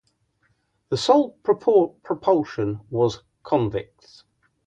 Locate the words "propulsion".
1.43-2.79